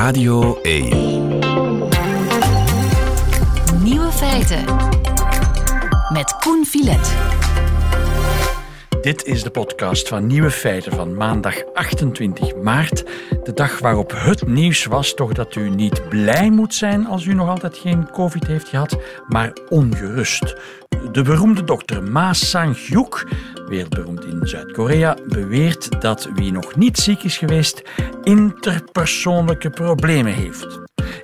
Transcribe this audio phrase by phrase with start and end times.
[0.00, 0.88] Radio 1.
[3.82, 4.64] Nieuwe feiten.
[6.12, 7.16] Met Koen Filet.
[9.00, 13.04] Dit is de podcast van Nieuwe Feiten van maandag 28 maart.
[13.44, 17.34] De dag waarop het nieuws was toch dat u niet blij moet zijn als u
[17.34, 18.98] nog altijd geen COVID heeft gehad,
[19.28, 20.54] maar ongerust.
[21.12, 23.26] De beroemde dokter Ma Sang-hyuk,
[23.66, 27.82] wereldberoemd in Zuid-Korea, beweert dat wie nog niet ziek is geweest,
[28.22, 30.80] interpersoonlijke problemen heeft.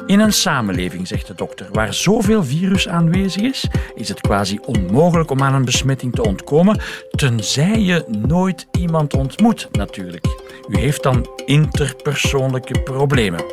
[0.07, 5.31] In een samenleving, zegt de dokter, waar zoveel virus aanwezig is, is het quasi onmogelijk
[5.31, 6.81] om aan een besmetting te ontkomen,
[7.11, 10.27] tenzij je nooit iemand ontmoet, natuurlijk.
[10.69, 13.45] U heeft dan interpersoonlijke problemen.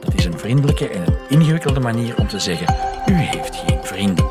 [0.00, 2.74] Dat is een vriendelijke en een ingewikkelde manier om te zeggen:
[3.06, 4.29] u heeft geen vrienden.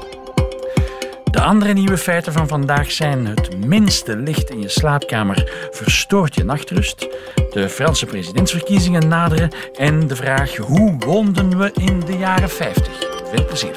[1.39, 6.43] De andere nieuwe feiten van vandaag zijn het minste licht in je slaapkamer verstoort je
[6.43, 7.07] nachtrust,
[7.51, 12.87] de Franse presidentsverkiezingen naderen en de vraag hoe woonden we in de jaren 50.
[13.33, 13.75] Veel plezier.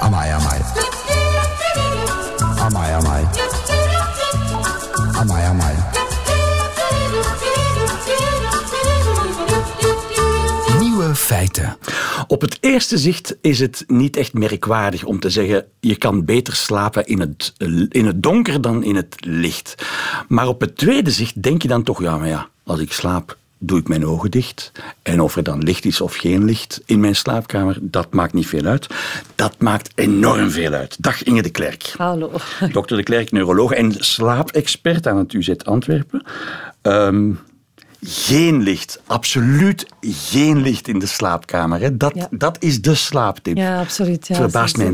[0.00, 0.30] Amai.
[0.30, 0.58] Amai,
[12.38, 16.54] Op het eerste zicht is het niet echt merkwaardig om te zeggen je kan beter
[16.54, 17.52] slapen in het,
[17.88, 19.86] in het donker dan in het licht.
[20.28, 23.36] Maar op het tweede zicht denk je dan toch, ja, maar ja, als ik slaap
[23.58, 24.72] doe ik mijn ogen dicht.
[25.02, 28.46] En of er dan licht is of geen licht in mijn slaapkamer, dat maakt niet
[28.46, 28.86] veel uit.
[29.34, 30.96] Dat maakt enorm veel uit.
[31.02, 31.94] Dag Inge de Klerk.
[31.96, 32.32] Hallo.
[32.72, 36.22] Dokter de Klerk, neuroloog en slaapexpert aan het UZ Antwerpen.
[36.82, 37.30] Ehm,
[38.02, 41.80] geen licht, absoluut geen licht in de slaapkamer.
[41.80, 41.96] Hè.
[41.96, 42.28] Dat, Ja.
[42.30, 43.56] dat is de slaaptip.
[43.56, 44.26] Ja, absoluut.
[44.28, 44.92] Ja, verbaast mij,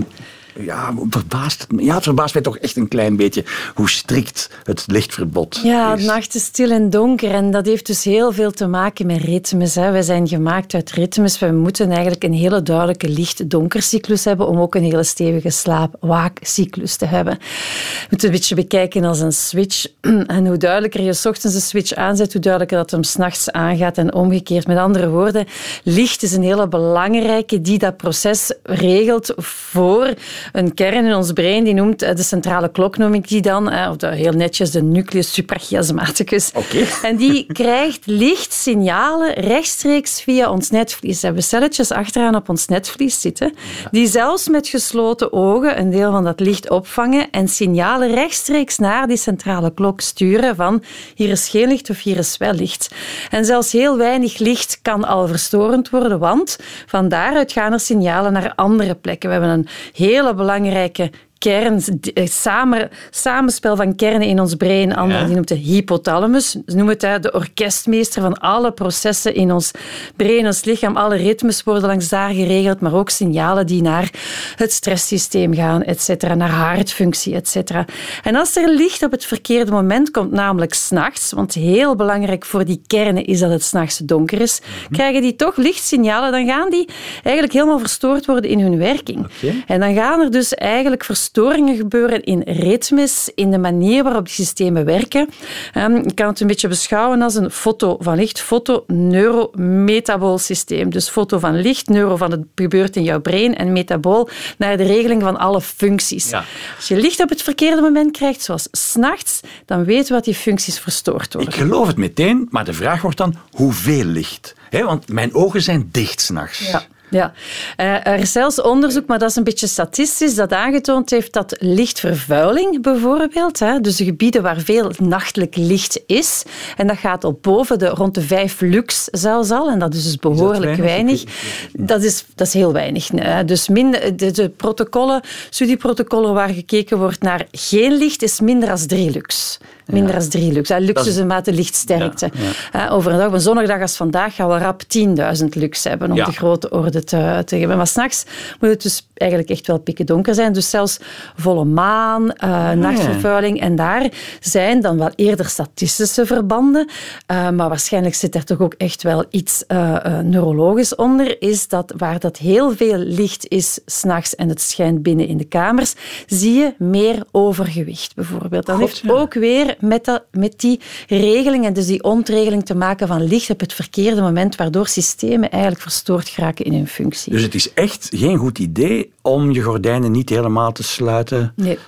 [0.58, 4.50] ja, verbaast, het me- ja, het verbaast mij toch echt een klein beetje hoe strikt
[4.64, 6.00] het lichtverbod Ja, is.
[6.00, 9.20] de nacht is stil en donker en dat heeft dus heel veel te maken met
[9.20, 9.74] ritmes.
[9.74, 9.90] Hè.
[9.90, 11.38] Wij zijn gemaakt uit ritmes.
[11.38, 17.06] We moeten eigenlijk een hele duidelijke licht-donkercyclus hebben om ook een hele stevige slaap-waakcyclus te
[17.06, 17.34] hebben.
[17.38, 19.86] We moeten een beetje bekijken als een switch.
[20.26, 23.98] En hoe duidelijker je 's ochtends de switch aanzet, hoe duidelijker dat hem s'nachts aangaat
[23.98, 24.66] en omgekeerd.
[24.66, 25.46] Met andere woorden,
[25.82, 30.14] licht is een hele belangrijke die dat proces regelt voor
[30.52, 31.64] een kern in ons brein.
[31.64, 33.70] Die noemt eh, de centrale klok, noem ik die dan.
[33.70, 36.50] eh, Of de, heel netjes de nucleus suprachiasmaticus.
[37.02, 41.20] En die krijgt lichtsignalen rechtstreeks via ons netvlies.
[41.20, 43.52] We hebben celletjes achteraan op ons netvlies zitten,
[43.90, 49.06] die zelfs met gesloten ogen een deel van dat licht opvangen en signalen rechtstreeks naar
[49.06, 50.82] die centrale klok sturen van
[51.14, 52.94] hier is geen licht of hier is wel licht.
[53.30, 58.32] En zelfs heel weinig licht kan al verstorend worden, want van daaruit gaan er signalen
[58.32, 59.28] naar andere plekken.
[59.28, 61.82] We hebben een hele belangrijke kern,
[62.14, 64.88] eh, samen, samenspel van kernen in ons brein.
[64.88, 65.24] Ja.
[65.24, 66.50] Die noemt de hypothalamus.
[66.50, 69.70] Ze noemen het de orkestmeester van alle processen in ons
[70.16, 70.96] brein, ons lichaam.
[70.96, 74.10] Alle ritmes worden langs daar geregeld, maar ook signalen die naar
[74.56, 77.84] het stresssysteem gaan, et cetera, naar hartfunctie, et cetera.
[78.22, 82.64] En als er licht op het verkeerde moment komt, namelijk s'nachts, want heel belangrijk voor
[82.64, 86.88] die kernen is dat het s'nachts donker is, krijgen die toch lichtsignalen, dan gaan die
[87.22, 89.26] eigenlijk helemaal verstoord worden in hun werking.
[89.66, 94.34] En dan gaan er dus eigenlijk verstoringen gebeuren in ritmes, in de manier waarop die
[94.34, 95.28] systemen werken.
[95.72, 100.90] Ehm, je kan het een beetje beschouwen als een foto van licht, foto-neurometabool systeem.
[100.90, 104.28] Dus foto van licht, neuro van het gebeurt in jouw brein en metabool
[104.58, 106.30] naar de regeling van alle functies.
[106.30, 106.44] Ja.
[106.76, 110.34] Als je licht op het verkeerde moment krijgt, zoals s'nachts, dan weten we dat die
[110.34, 111.52] functies verstoord worden.
[111.52, 114.54] Ik geloof het meteen, maar de vraag wordt dan hoeveel licht?
[114.70, 116.70] Hè, want mijn ogen zijn dicht s'nachts.
[116.70, 116.82] Ja.
[117.14, 117.32] Ja,
[117.76, 121.56] Eh, er is zelfs onderzoek, maar dat is een beetje statistisch, dat aangetoond heeft dat
[121.58, 126.42] lichtvervuiling bijvoorbeeld, hè, dus de gebieden waar veel nachtelijk licht is,
[126.76, 130.04] en dat gaat al boven de rond de 5 lux zelfs al, en dat is
[130.04, 130.80] dus behoorlijk weinig?
[130.84, 131.24] weinig.
[131.72, 133.08] Dat is, dat is heel weinig.
[133.14, 133.44] hè.
[133.44, 135.20] Dus minder, de, de protocollen,
[135.50, 139.58] studieprotocollen waar gekeken wordt naar geen licht, is minder dan 3 lux.
[139.86, 140.68] Minder dan 3 lux.
[140.68, 140.78] hè.
[140.78, 142.30] Lux Dat is- een mate lichtsterkte.
[142.72, 145.54] Ja, Hè, Over een dag, op een zonnige dag als vandaag, gaan we rap 10.000
[145.54, 146.24] lux hebben om Ja.
[146.24, 147.76] de grote orde te, te geven.
[147.76, 148.24] Maar s'nachts
[148.60, 150.52] moet het dus eigenlijk echt wel pikken donker zijn.
[150.52, 150.98] Dus zelfs
[151.36, 153.60] volle maan, eh, nachtvervuiling.
[153.60, 154.08] En daar
[154.40, 156.88] zijn dan wel eerder statistische verbanden.
[157.26, 161.42] eh, maar waarschijnlijk zit er toch ook echt wel iets eh, eh, neurologisch onder.
[161.42, 165.44] Is dat waar dat heel veel licht is s'nachts en het schijnt binnen in de
[165.44, 165.94] kamers,
[166.26, 168.66] zie je meer overgewicht bijvoorbeeld.
[168.66, 169.12] Dat God, heeft ja.
[169.12, 173.50] ook weer met, dat, met die regeling en dus die ontregeling te maken van licht
[173.50, 177.32] op het verkeerde moment, waardoor systemen eigenlijk verstoord geraken in hun functie.
[177.32, 181.52] Dus het is echt geen goed idee om je gordijnen niet helemaal te sluiten.
[181.56, 181.78] nee.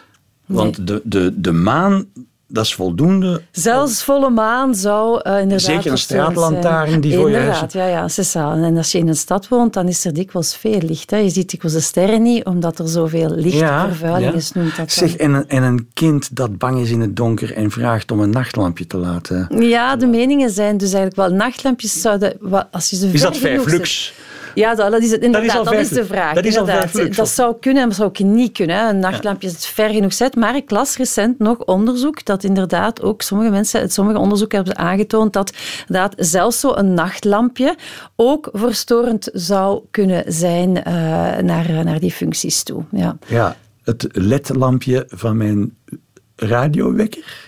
[0.46, 2.04] Want de, de, de maan
[2.48, 3.42] dat is voldoende.
[3.50, 5.60] Zelfs volle maan zou uh, inderdaad...
[5.60, 8.06] Zeker een verstoord straatlantaarn die voor je Inderdaad, ja, ja.
[8.54, 11.10] En als je in een stad woont, dan is er dikwijls veel licht.
[11.10, 11.16] Hè.
[11.16, 14.92] Je ziet dikwijls de sterren niet, omdat er zoveel lichtvervuiling is, noemt dat.
[14.92, 18.20] Zeg, en, een- en een kind dat bang is in het donker en vraagt om
[18.20, 19.46] een nachtlampje te laten.
[19.68, 21.38] Ja, de meningen zijn dus eigenlijk wel...
[21.38, 22.36] Nachtlampjes zouden...
[22.70, 24.14] Als je ze Is dat vijf zet- lux?
[24.56, 25.56] Ja, dat, dat is het inderdaad.
[25.56, 26.34] al Dat is, de vraag.
[26.34, 26.66] Dat is al
[27.16, 28.76] Dat zou kunnen en dat zou ook niet kunnen.
[28.76, 28.88] Hè.
[28.88, 30.36] Een nachtlampje is ver genoeg zet.
[30.36, 34.76] Maar ik las recent nog onderzoek dat inderdaad ook sommige mensen, uit sommige onderzoeken hebben
[34.76, 35.52] aangetoond dat
[35.86, 37.76] inderdaad zelfs zo'n nachtlampje
[38.16, 40.92] ook verstorend zou kunnen zijn eh,
[41.42, 42.84] naar, naar die functies toe.
[42.90, 43.18] Ja.
[43.26, 45.76] Ja, het ledlampje van mijn
[46.36, 47.46] radiowekker.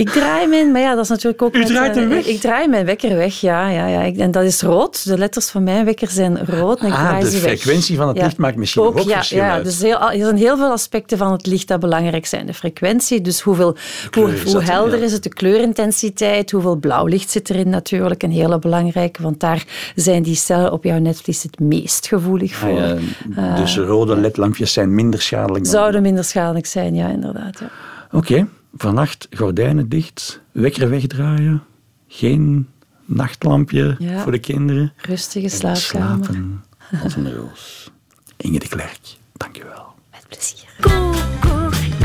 [0.00, 1.54] Ik draai mijn, maar ja, dat is natuurlijk ook.
[1.54, 2.26] U draait eh, hem weg?
[2.26, 4.12] Ik draai mijn wekker weg, ja, ja, ja.
[4.16, 5.04] En dat is rood.
[5.04, 6.80] De letters van mijn wekker zijn rood.
[6.80, 7.60] En ik Ah, draai de ze weg.
[7.60, 9.64] frequentie van het licht maakt misschien ook ja, verschil ja, uit.
[9.64, 12.46] Dus heel, er zijn heel veel aspecten van het licht dat belangrijk zijn.
[12.46, 13.76] De frequentie, dus hoeveel,
[14.10, 15.04] hoe, hoe helder ja.
[15.04, 19.64] is het, de kleurintensiteit, hoeveel blauw licht zit erin natuurlijk, een hele belangrijke, want daar
[19.94, 22.68] zijn die cellen op jouw netvlies het meest gevoelig voor.
[22.68, 23.00] Ah,
[23.36, 25.72] ja, dus rode ledlampjes zijn minder schadelijk dan...
[25.72, 27.58] Zouden minder schadelijk zijn, ja, inderdaad.
[27.58, 27.70] Ja.
[28.12, 31.62] Oké, vannacht gordijnen dicht, wekker wegdraaien,
[32.08, 32.68] geen
[33.04, 34.22] nachtlampje Ja.
[34.22, 34.92] voor de kinderen.
[34.96, 36.24] Rustige En slaapkamer.
[36.24, 36.62] Slapen
[37.02, 37.90] als een roos.
[38.36, 39.00] Inge de Klerk,
[39.32, 39.86] dankjewel.
[40.10, 40.68] Met plezier.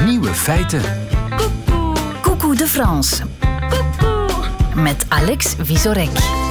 [0.05, 0.81] Nieuwe feiten.
[2.21, 3.23] Coucou de France.
[4.75, 6.44] Met Alex Visorek.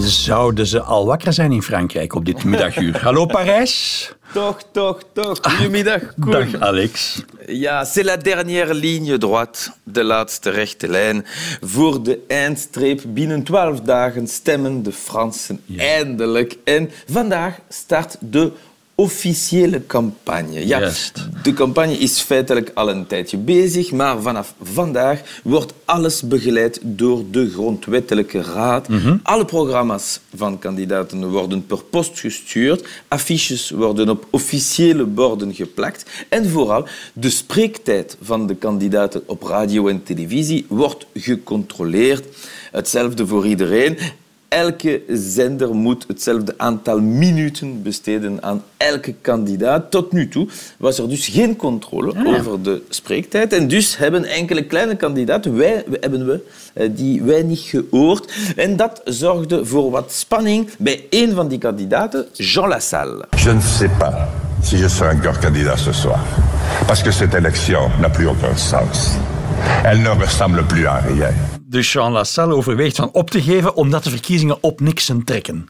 [0.00, 3.02] Zouden ze al wakker zijn in Frankrijk op dit middaguur?
[3.02, 4.12] Hallo Parijs.
[4.32, 5.38] Toch, toch, toch.
[5.42, 6.30] Goedemiddag, Koen.
[6.30, 7.22] Dag Alex.
[7.46, 11.26] Ja, c'est la dernière ligne droite, de laatste rechte lijn.
[11.60, 16.56] Voor de eindstreep binnen 12 dagen stemmen de Fransen eindelijk.
[16.64, 18.52] En vandaag start de
[18.94, 20.66] officiële campagne.
[20.66, 21.28] Ja, Juist.
[21.42, 27.22] de campagne is feitelijk al een tijdje bezig, maar vanaf vandaag wordt alles begeleid door
[27.30, 28.86] de Grondwettelijke Raad.
[29.22, 36.48] Alle programma's van kandidaten worden per post gestuurd, affiches worden op officiële borden geplakt en
[36.50, 42.24] vooral de spreektijd van de kandidaten op radio en televisie wordt gecontroleerd.
[42.70, 43.98] Hetzelfde voor iedereen.
[44.54, 49.90] Elke zender moet hetzelfde aantal minuten besteden aan elke kandidaat.
[49.90, 50.48] Tot nu toe
[50.78, 53.52] was er dus geen controle over de spreektijd.
[53.52, 56.40] En dus hebben enkele kleine kandidaten, wij, hebben we,
[56.74, 58.32] eh, die wij niet gehoord.
[58.56, 63.24] En dat zorgde voor wat spanning bij een van die kandidaten, Jean Lassalle.
[63.36, 64.14] Je ne sais pas
[64.62, 66.20] si je serai encore candidat ce soir.
[66.86, 69.10] Parce que cette élection n'a plus aucun sens.
[69.84, 71.32] Elle ne ressemble plus à rien.
[71.74, 75.68] Dus Jean Lassalle overweegt van op te geven omdat de verkiezingen op niksen trekken.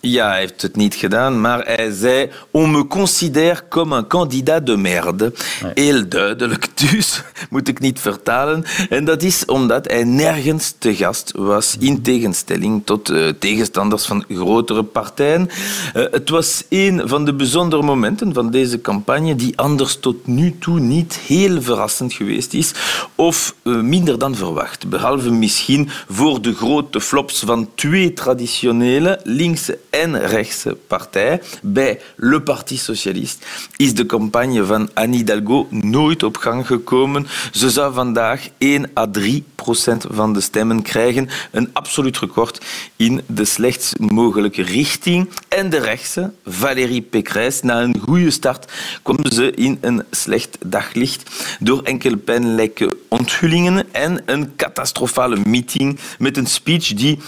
[0.00, 4.66] Ja, hij heeft het niet gedaan, maar hij zei: On me considère comme un candidat
[4.66, 5.32] de merde.
[5.74, 8.64] Heel duidelijk, dus moet ik niet vertalen.
[8.88, 14.24] En dat is omdat hij nergens te gast was, in tegenstelling tot eh, tegenstanders van
[14.28, 15.48] grotere partijen.
[15.94, 20.58] Eh, het was een van de bijzondere momenten van deze campagne, die anders tot nu
[20.58, 22.72] toe niet heel verrassend geweest is,
[23.14, 24.88] of eh, minder dan verwacht.
[24.88, 31.40] Behalve misschien voor de grote flops van twee traditionele linkse en rechtse partijen.
[31.62, 33.44] Bij Le Parti Socialiste
[33.76, 37.26] is de campagne van Anne Hidalgo nooit op gang gekomen.
[37.52, 41.28] Ze zou vandaag 1 à 3 procent van de stemmen krijgen.
[41.50, 42.64] Een absoluut record
[42.96, 45.28] in de slechtst mogelijke richting.
[45.48, 51.30] En de rechtse, Valérie Pécresse, na een goede start kwam ze in een slecht daglicht
[51.60, 57.18] door enkele pijnlijke onthullingen en een catastrofale meeting met een speech die,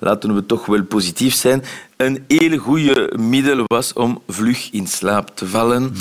[0.00, 1.64] laten we toch wel positief zijn,
[1.96, 5.94] een hele goede middel was om vlug in slaap te vallen.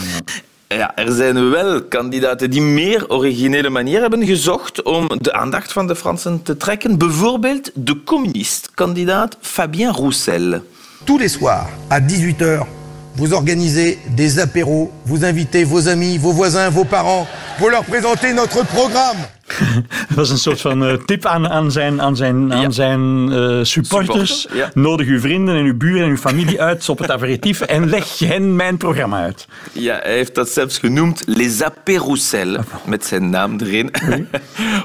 [0.67, 5.87] Ja, er zijn wel kandidaten die meer originele manier hebben gezocht om de aandacht van
[5.87, 6.97] de Fransen te trekken.
[6.97, 10.61] Bijvoorbeeld de communist-kandidaat Fabien Roussel.
[11.03, 12.76] Tous les soirs, à 18h,
[13.17, 18.33] vous organisez des apéros, vous invitez vos amis, vos voisins, vos parents, pour leur présenter
[18.33, 19.17] notre programme.
[20.07, 23.59] Dat was een soort van eh, tip aan, aan zijn, aan zijn, aan zijn eh,
[23.61, 24.41] supporters.
[24.41, 24.71] Supporter, ja.
[24.73, 28.19] Nodig uw vrienden en uw buren en uw familie uit op het aperitief en leg
[28.19, 29.47] hen mijn programma uit.
[29.71, 33.91] Ja, hij heeft dat zelfs genoemd Les Apéroussel, met zijn naam erin.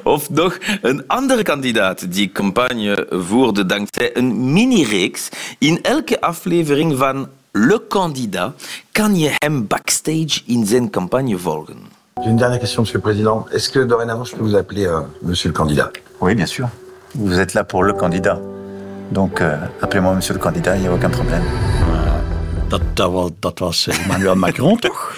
[0.03, 5.29] of nog een andere kandidaat die campagne voerde dankzij een mini-reeks.
[5.59, 8.55] In elke aflevering van Le Candidat
[8.93, 11.77] kan je hem backstage in zijn campagne volgen.
[12.23, 13.47] J'ai une dernière question, Monsieur le Président.
[13.51, 15.91] Est-ce que dorénavant, je peux vous appeler euh, Monsieur le candidat
[16.21, 16.69] Oui, bien sûr.
[17.15, 18.41] Vous êtes là pour le candidat.
[19.11, 21.43] Donc, euh, appelez-moi monsieur le candidat, il n'y a aucun problème.
[22.73, 25.15] Dat, dat, was, dat was Emmanuel Macron, toch?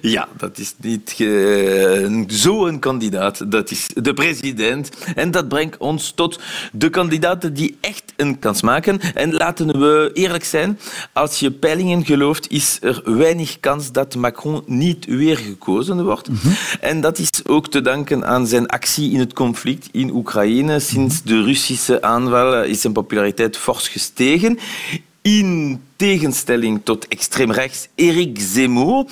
[0.00, 3.50] Ja, dat is niet uh, zo'n kandidaat.
[3.50, 4.90] Dat is de president.
[5.14, 6.40] En dat brengt ons tot
[6.72, 9.00] de kandidaten die echt een kans maken.
[9.14, 10.78] En laten we eerlijk zijn,
[11.12, 16.28] als je peilingen gelooft, is er weinig kans dat Macron niet weer gekozen wordt.
[16.28, 16.48] Mhm.
[16.80, 20.80] En dat is ook te danken aan zijn actie in het conflict in Oekraïne.
[20.80, 24.58] Sinds de Russische aanval is zijn populariteit fors gestegen.
[25.22, 29.06] In tegenstelling tot extreem rechts Eric Zemmour,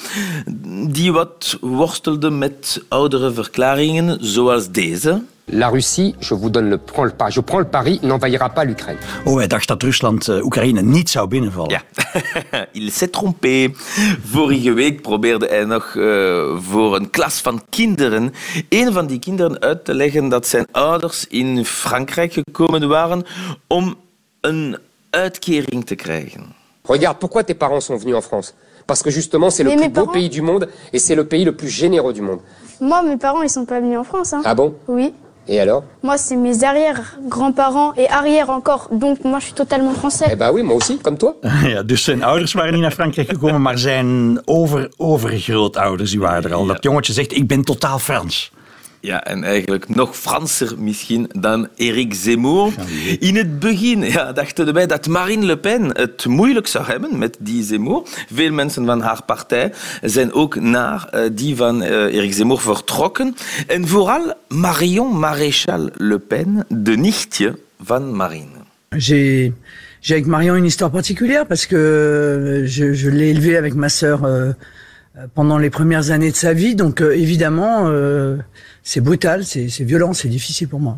[0.89, 5.23] die wat worstelde met oudere verklaringen zoals deze.
[5.55, 8.97] La Russie, je vous donne le, prends le, je prends le pari, n'envahira pas l'Ukraine.
[9.27, 11.71] Oh, hij dacht dat Rusland uh, Oekraïne niet zou binnenvallen.
[11.71, 11.83] Ja,
[12.73, 13.71] il s'est trompé.
[14.25, 16.05] Vorige week probeerde hij nog uh,
[16.59, 18.33] voor een klas van kinderen,
[18.69, 23.25] een van die kinderen uit te leggen dat zijn ouders in Frankrijk gekomen waren
[23.67, 23.95] om
[24.41, 24.77] een
[25.11, 26.55] uitkering te krijgen.
[26.83, 28.53] Regarde, pourquoi tes parents sont venus en France?
[28.87, 30.13] Parce que justement, c'est le plus beau parents...
[30.13, 32.41] pays du monde et c'est le pays le plus généreux du monde.
[32.81, 34.33] Moi, mes parents, ils sont pas venus en France.
[34.33, 34.43] Hein.
[34.45, 34.75] Ah bon?
[34.89, 35.13] Oui.
[35.49, 38.89] Et alors Moi, c'est mes arrière-grands-parents et arrière encore.
[38.93, 40.27] Donc, moi, je suis totalement français.
[40.31, 41.35] Eh ben oui, moi aussi, comme toi.
[41.67, 46.51] Ja, dus zijn ouders waren niet naar Frankrijk gekomen, maar zijn over, overgrootouders die waren
[46.51, 46.67] er al.
[46.67, 48.53] Dat jongetje zegt, ik ben totaal Frans.
[49.03, 52.73] Ja, en eigenlijk nog Franser misschien dan Eric Zemmour.
[53.19, 57.37] In het begin ja, dachten wij dat Marine Le Pen het moeilijk zou hebben met
[57.41, 58.03] die Zemmour.
[58.33, 63.35] Veel mensen van haar partij zijn ook naar uh, die van uh, Eric Zemmour vertrokken.
[63.67, 68.61] En vooral Marion Maréchal Le Pen, de nichtje van Marine.
[68.97, 69.53] J'ai
[70.01, 74.25] j'ai avec Marion une histoire particulière parce que je, je l'ai élevée avec ma sœur
[74.25, 74.53] euh,
[75.35, 76.75] pendant les premières années de sa vie.
[76.75, 78.37] Donc euh, évidemment, euh,
[78.83, 80.97] c'est brutal, c'est violent, c'est difficile pour moi.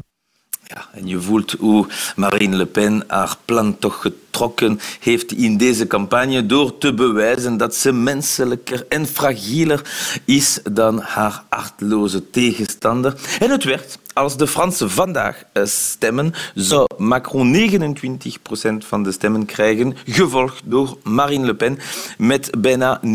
[0.71, 1.87] Ja, en je voelt hoe
[2.17, 7.75] Marine Le Pen haar plan toch getrokken heeft in deze campagne door te bewijzen dat
[7.75, 9.83] ze menselijker en fragieler
[10.25, 13.15] is dan haar hartloze tegenstander.
[13.39, 19.45] En het werd als de Fransen vandaag eh, stemmen, zou Macron 29% van de stemmen
[19.45, 21.79] krijgen, gevolgd door Marine Le Pen
[22.19, 23.07] met bijna 19%.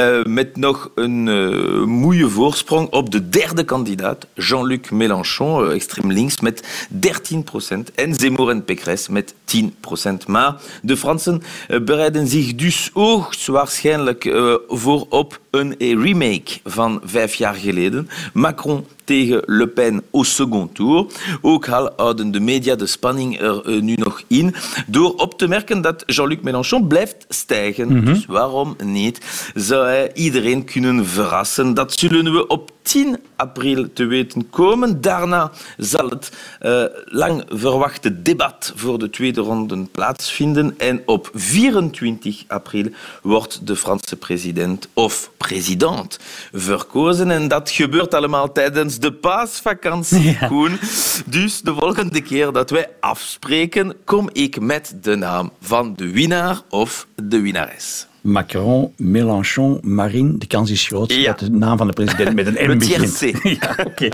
[0.00, 6.40] Uh, met nog een uh, moeie voorsprong op de derde kandidaat, Jean-Luc Mélenchon, extreem links,
[6.40, 7.94] met 13%.
[7.94, 10.26] En Zemmour en Pécresse met 10%.
[10.26, 11.42] Maar de Fransen
[11.84, 14.30] bereiden zich dus hoogstwaarschijnlijk
[14.68, 18.08] voor op een remake van vijf jaar geleden.
[18.32, 21.06] Macron tegen Le Pen au second tour.
[21.40, 24.54] Ook al houden de media de spanning er uh, nu nog in
[24.86, 27.88] door op te merken dat Jean-Luc Mélenchon blijft stijgen.
[27.88, 28.04] Mm -hmm.
[28.04, 29.50] Dus waarom niet?
[29.54, 31.74] Zou hij iedereen kunnen verrassen?
[31.74, 35.00] Dat zullen we op 10 april te weten komen.
[35.00, 36.32] Daarna zal het
[36.62, 40.74] uh, lang verwachte debat voor de tweede ronde plaatsvinden.
[40.78, 42.86] En op 24 april
[43.22, 46.18] wordt de Franse president of president
[46.52, 47.30] verkozen.
[47.30, 50.46] En dat gebeurt allemaal tijdens de paasvakantie, ja.
[50.46, 50.78] Koen.
[51.26, 56.60] Dus de volgende keer dat wij afspreken, kom ik met de naam van de winnaar
[56.68, 58.06] of de winnares.
[58.20, 60.38] Macron, Mélenchon, Marine.
[60.38, 61.26] De kans is groot ja.
[61.26, 63.18] dat de naam van de president met een M begint.
[63.60, 64.06] ja, oké.
[64.06, 64.12] Okay.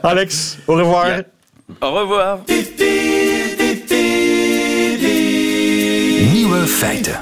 [0.00, 1.08] Alex, au revoir.
[1.08, 1.24] Ja.
[1.78, 2.38] Au revoir.
[6.32, 7.20] Nieuwe feiten.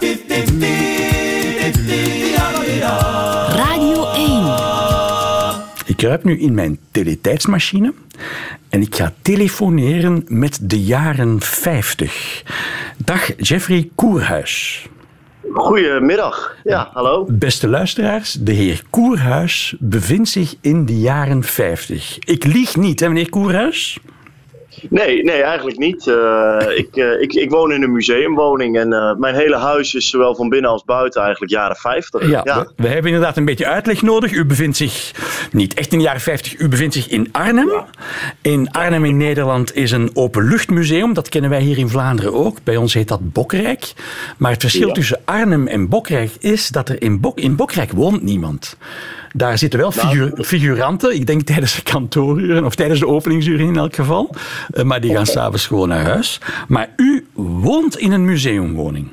[5.99, 7.93] Kruip nu in mijn teletijdsmachine
[8.69, 12.43] en ik ga telefoneren met de jaren 50.
[12.97, 14.87] Dag Jeffrey Koerhuis.
[15.53, 16.57] Goedemiddag.
[16.65, 17.27] Ja, hallo.
[17.29, 22.19] Beste luisteraars, de heer Koerhuis bevindt zich in de jaren 50.
[22.19, 23.99] Ik lieg niet, hè, meneer Koerhuis?
[24.91, 26.07] Nee, nee, eigenlijk niet.
[26.07, 30.11] Uh, ik, uh, ik, ik woon in een museumwoning en uh, mijn hele huis is
[30.11, 32.29] zowel van binnen als buiten eigenlijk jaren 50.
[32.29, 32.59] Ja, ja.
[32.59, 34.33] We, we, hebben inderdaad een beetje uitleg nodig.
[34.33, 35.13] U bevindt zich
[35.53, 37.71] niet echt in de jaren 50, u bevindt zich in Arnhem.
[38.43, 42.59] In Arnhem in Nederland is een openluchtmuseum, dat kennen wij hier in Vlaanderen ook.
[42.65, 43.93] Bij ons heet dat Bokrijk.
[44.37, 44.95] Maar het verschil ja.
[44.95, 48.77] tussen Arnhem en Bokrijk is dat er in, Bok, in Bokrijk woont niemand.
[49.33, 53.77] Daar zitten wel figu figuranten, ik denk tijdens de kantooruren of tijdens de openingsuren in
[53.77, 54.35] elk geval.
[54.75, 56.41] Uh, maar die gaan s'avonds gewoon naar huis.
[56.69, 59.09] Maar u woont in een museumwoning.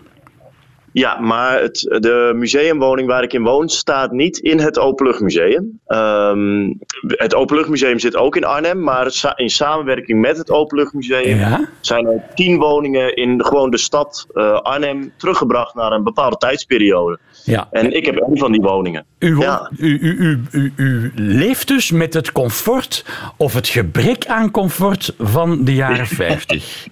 [0.95, 5.79] Ja, maar het, de museumwoning waar ik in woon staat niet in het Openluchtmuseum.
[5.87, 11.69] Um, het Openluchtmuseum zit ook in Arnhem, maar in samenwerking met het Openluchtmuseum ja?
[11.81, 17.19] zijn er tien woningen in gewoon de stad uh, Arnhem teruggebracht naar een bepaalde tijdsperiode.
[17.45, 17.67] Ja.
[17.71, 19.05] En ik heb een van die woningen.
[19.19, 19.71] U, woont, ja.
[19.77, 23.05] u, u, u, u, leeft dus met het comfort
[23.37, 26.87] of het gebrek aan comfort van de jaren 50.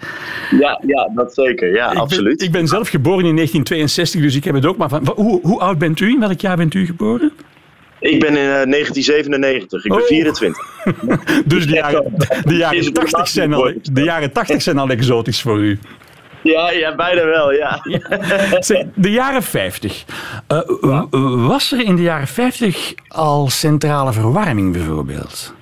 [0.60, 1.74] ja, ja, dat zeker.
[1.74, 2.38] Ja, ik absoluut.
[2.38, 4.04] Ben, ik ben zelf geboren in 1972.
[4.04, 5.14] 63, dus ik heb het ook maar van.
[5.16, 6.10] Hoe, hoe oud bent u?
[6.10, 7.32] In welk jaar bent u geboren?
[8.00, 10.08] Ik ben in uh, 1997, ik ben Oh.
[10.08, 10.72] 24.
[11.46, 15.60] Dus de jaren, de jaren 80 zijn al, de jaren 80 zijn al exotisch voor
[15.60, 15.80] u.
[16.44, 17.80] Ja, ja, bijna wel, ja.
[18.96, 20.06] De jaren 50.
[20.48, 21.04] Eh,
[21.48, 25.54] Was er in de jaren 50 al centrale verwarming bijvoorbeeld?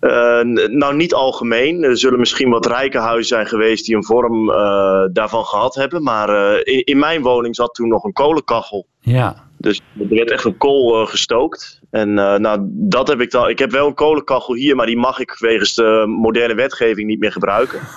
[0.00, 1.82] Eh, nou, niet algemeen.
[1.82, 6.02] Er zullen misschien wat rijke huizen zijn geweest die een vorm eh, daarvan gehad hebben.
[6.02, 8.86] Maar in, in mijn woning zat toen nog een kolenkachel.
[9.00, 9.48] Ja.
[9.60, 11.80] Dus er werd echt een kool eh, gestookt.
[11.90, 13.48] En eh, nou, dat heb ik dan.
[13.48, 17.20] Ik heb wel een kolenkachel hier, maar die mag ik wegens de moderne wetgeving niet
[17.20, 17.80] meer gebruiken.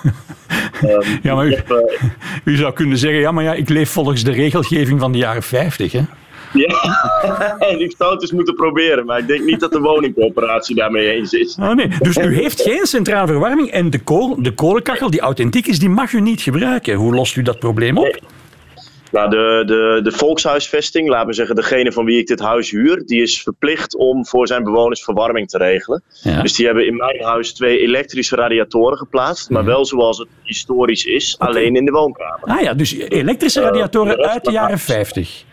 [0.80, 2.08] Ehm, Ja, maar u, ik heb, eh,
[2.44, 5.42] u zou kunnen zeggen, ja, maar ja, ik leef volgens de regelgeving van de jaren
[5.42, 5.92] 50.
[5.92, 6.00] Hè?
[6.52, 6.96] ja,
[7.78, 11.32] ik zou het eens moeten proberen, maar ik denk niet dat de woningcoöperatie daarmee eens
[11.32, 11.56] is.
[11.60, 11.88] Oh, nee.
[11.98, 15.88] Dus u heeft geen centrale verwarming en de, kool, de kolenkachel die authentiek is, die
[15.88, 16.94] mag u niet gebruiken.
[16.94, 18.20] Hoe lost u dat probleem op?
[19.14, 23.02] Nou, de, de, de volkshuisvesting, laten we zeggen degene van wie ik dit huis huur,
[23.06, 26.02] die is verplicht om voor zijn bewoners verwarming te regelen.
[26.22, 26.42] Ja.
[26.42, 31.04] Dus die hebben in mijn huis twee elektrische radiatoren geplaatst, maar wel zoals het historisch
[31.04, 32.40] is, alleen in de woonkamer.
[32.40, 34.84] Ah ja, dus elektrische Eh, radiatoren uit de jaren huis.
[34.84, 35.44] 50.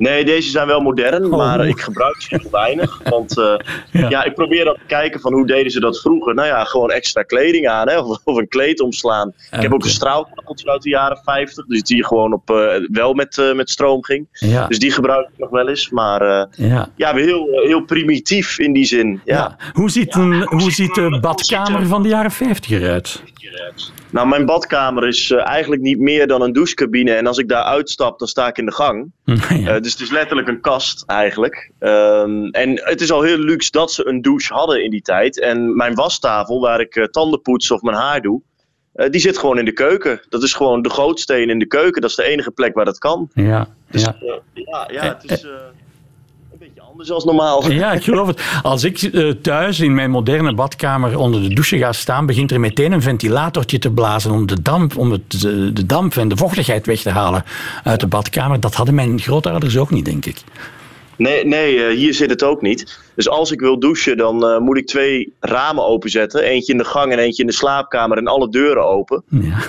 [0.00, 1.36] Nee, deze zijn wel modern, Oh.
[1.36, 3.00] maar ik gebruik ze heel weinig.
[3.04, 3.54] Want eh,
[4.00, 4.08] Ja.
[4.08, 4.24] ja.
[4.24, 6.34] ik probeer dan te kijken van hoe deden ze dat vroeger.
[6.34, 9.32] Nou ja, gewoon extra kleding aan hè, of, of een kleed omslaan.
[9.50, 13.12] Ik heb ook een straalkacheltje uit de jaren 50, dus die gewoon op, eh, wel
[13.14, 14.26] met, eh, met stroom ging.
[14.32, 14.66] Ja.
[14.66, 16.88] Dus die gebruik ik nog wel eens, maar eh, Ja.
[16.96, 19.20] ja, heel, heel primitief in die zin.
[19.24, 19.36] Ja.
[19.36, 19.56] Ja.
[19.72, 23.22] Hoe, ziet een, hoe ziet de badkamer van de jaren 50 eruit?
[24.10, 27.14] Nou, mijn badkamer is eh, eigenlijk niet meer dan een douchecabine.
[27.14, 29.12] En als ik daar uitstap, dan sta ik in de gang.
[29.50, 31.70] Eh, dus het is letterlijk een kast eigenlijk.
[31.78, 35.40] Ehm, en het is al heel luxe dat ze een douche hadden in die tijd.
[35.40, 38.42] En mijn wastafel, waar ik eh, tanden poets of mijn haar doe,
[38.92, 40.20] eh, die zit gewoon in de keuken.
[40.28, 42.00] Dat is gewoon de gootsteen in de keuken.
[42.00, 43.30] Dat is de enige plek waar dat kan.
[43.34, 44.16] Ja, ja.
[44.20, 45.50] Eh, ja, ja, het is eh,
[46.60, 47.70] beetje anders als normaal.
[47.70, 48.42] Ja, ik geloof het.
[48.62, 52.60] Als ik eh, thuis in mijn moderne badkamer onder de douche ga staan, begint er
[52.60, 55.40] meteen een ventilatortje te blazen om de damp, om het, eh,
[55.72, 57.44] de damp en de vochtigheid weg te halen
[57.84, 58.60] uit de badkamer.
[58.60, 60.36] Dat hadden mijn grootouders ook niet, denk ik.
[61.16, 63.00] Nee, nee eh, hier zit het ook niet.
[63.14, 66.42] Dus als ik wil douchen, dan eh, moet ik twee ramen openzetten.
[66.42, 69.22] Eentje in de gang en eentje in de slaapkamer en alle deuren open.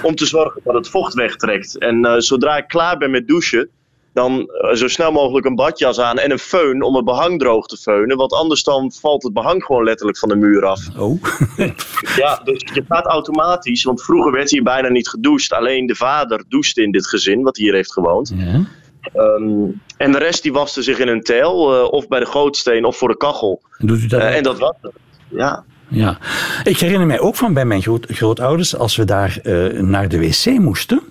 [0.04, 1.78] Om te zorgen dat het vocht wegtrekt.
[1.78, 3.70] En zodra ik klaar ben met douchen,
[4.14, 7.66] dan eh, zo snel mogelijk een badjas aan en een föhn om het behang droog
[7.66, 8.18] te feunen.
[8.18, 10.80] Want anders dan valt het behang gewoon letterlijk van de muur af.
[10.98, 11.22] Oh.
[12.22, 13.84] ja, dus je gaat automatisch.
[13.84, 15.54] Want vroeger werd hier bijna niet gedoucht.
[15.54, 18.34] Alleen de vader douchte in dit gezin, wat hier heeft gewoond.
[18.36, 18.66] Ja.
[19.14, 22.86] Ehm, en de rest die waste zich in een tel, eh, of bij de gootsteen
[22.86, 23.62] of voor de kachel.
[23.78, 24.22] Doet u dat?
[24.22, 24.92] Eh, en dat was het.
[25.28, 25.64] Ja.
[25.88, 26.18] Ja.
[26.64, 29.40] Ik herinner mij ook van bij mijn groot, grootouders, als we daar
[29.82, 31.02] naar de wc moesten.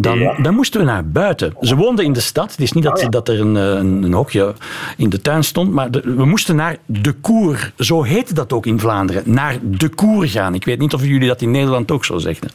[0.00, 1.54] Dan, dan moesten we naar buiten.
[1.60, 2.50] Ze woonden in de stad.
[2.50, 4.54] Het is niet dat, dat er een, eh, een, een hokje
[4.96, 7.72] in de tuin stond, maar de- we moesten naar de koer.
[7.78, 9.22] Zo heette dat ook in Vlaanderen.
[9.26, 10.54] Naar de koer gaan.
[10.54, 12.48] Ik weet niet of jullie dat in Nederland ook zo zeggen.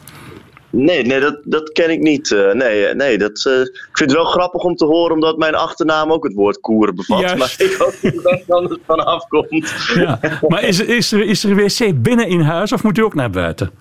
[0.70, 2.32] Nee, nee dat, dat ken ik niet.
[2.32, 5.56] Eh, nee, eh, nee dat, ik vind het wel grappig om te horen, omdat mijn
[5.56, 7.20] achternaam ook het woord koer bevat.
[7.20, 7.38] Juist.
[7.38, 9.74] Maar ik hoop niet dat het anders van afkomt.
[9.96, 10.20] Ja.
[10.48, 13.14] Maar is, er- is, er, is er wc binnen in huis of moet u ook
[13.16, 13.72] naar buiten?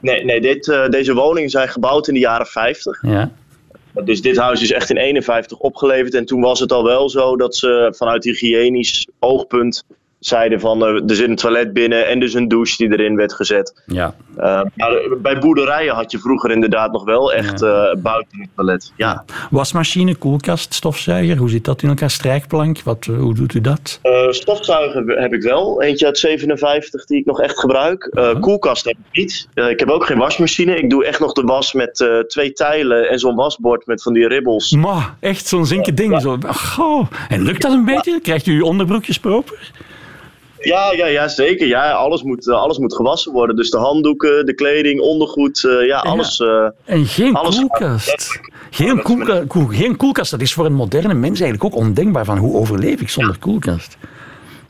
[0.00, 3.02] Nee, nee dit, eh, deze woningen zijn gebouwd in de jaren 50.
[3.02, 3.30] Ja.
[4.04, 6.14] Dus dit huis is echt in 51 opgeleverd.
[6.14, 9.84] En toen was het al wel zo dat ze vanuit hygiënisch oogpunt
[10.18, 13.32] zeiden van eh, er zit een toilet binnen en dus een douche die erin werd
[13.32, 13.82] gezet.
[13.86, 14.14] Ja.
[14.36, 18.92] Eh, maar bij boerderijen had je vroeger inderdaad nog wel echt eh, buiten het toilet.
[18.96, 19.24] Ja.
[19.50, 21.36] Wasmachine, koelkast, stofzuiger.
[21.36, 22.10] Hoe zit dat in elkaar?
[22.10, 22.82] Strijkplank?
[22.82, 23.98] Wat, hoe doet u dat?
[24.02, 25.82] Eh, stofzuiger heb ik wel.
[25.82, 28.04] Eentje uit 57 die ik nog echt gebruik.
[28.04, 29.48] Eh, Koelkast heb ik niet.
[29.54, 30.76] Eh, ik heb ook geen wasmachine.
[30.76, 34.12] Ik doe echt nog de was met eh, twee tijlen en zo'n wasbord met van
[34.12, 34.70] die ribbels.
[34.70, 36.20] Ma, echt zo'n zinke ding.
[36.20, 36.38] Zo.
[36.78, 37.06] Oh.
[37.28, 38.20] En lukt dat een beetje?
[38.20, 39.72] Krijgt u uw onderbroekjes proper?
[40.68, 41.66] Ja, ja, ja zeker.
[41.66, 43.56] Ja, alles, moet, eh, alles moet gewassen worden.
[43.56, 45.64] Dus de handdoeken, de kleding, ondergoed.
[45.64, 46.40] eh, ja, alles.
[46.40, 48.40] eh, En geen alles koelkast.
[48.70, 52.24] Geen, koelka- koel- geen koelkast, dat is voor een moderne mens eigenlijk ook ondenkbaar.
[52.24, 53.96] Van hoe overleef ik zonder koelkast?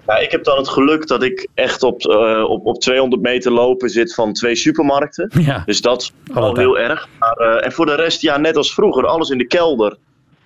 [0.07, 2.07] Ja, ik heb dan het geluk dat ik echt op,
[2.49, 5.31] op, op 200 meter lopen zit van twee supermarkten.
[5.41, 5.63] Ja.
[5.67, 7.09] Dus dat is al heel erg.
[7.19, 9.97] Maar, en voor de rest, ja, net als vroeger, alles in de kelder.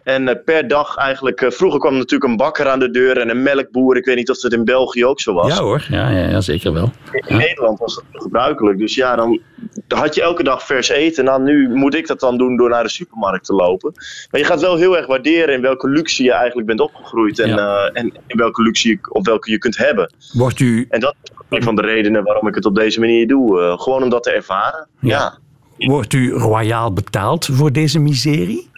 [0.04, 3.30] En eh, per dag eigenlijk, eh, vroeger kwam natuurlijk een bakker aan de deur en
[3.30, 3.96] een melkboer.
[3.96, 5.56] Ik weet niet of dat in België ook zo was.
[5.56, 6.90] Ja hoor, ja, ja, ja zeker wel.
[7.12, 8.78] In Nederland was dat gebruikelijk.
[8.78, 9.40] Dus ja, dan
[9.88, 11.24] had je elke dag vers eten.
[11.24, 13.92] Nou, nu moet ik dat dan doen door naar de supermarkt te lopen.
[14.30, 17.38] Maar je gaat wel heel erg waarderen in welke luxe je eigenlijk bent opgegroeid.
[17.38, 20.14] En, eh, en in welke luxe je, of welke je kunt hebben.
[20.32, 23.26] Wordt u, En dat is een van de redenen waarom ik het op deze manier
[23.26, 23.76] doe.
[23.78, 24.88] Gewoon om dat te ervaren.
[25.00, 25.38] Ja.
[25.76, 28.70] wordt u royaal betaald voor deze miserie?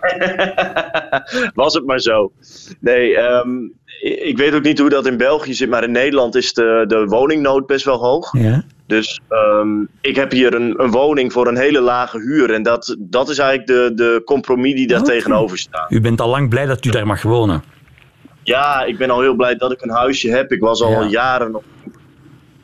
[1.54, 2.32] Was het maar zo.
[2.80, 3.48] Nee, ehm,
[4.02, 7.04] ik weet ook niet hoe dat in België zit, maar in Nederland is de, de
[7.04, 8.32] woningnood best wel hoog.
[8.38, 8.62] Ja.
[8.86, 12.52] Dus ehm, ik heb hier een, een woning voor een hele lage huur.
[12.52, 15.90] En dat, dat is eigenlijk de, de compromis die daar tegenover staat.
[15.90, 17.62] U bent al lang blij dat u daar mag wonen.
[18.42, 20.52] Ja, ik ben al heel blij dat ik een huisje heb.
[20.52, 21.08] Ik was al Ja.
[21.08, 21.64] jaren op.